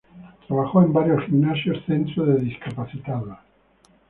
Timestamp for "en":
0.81-0.91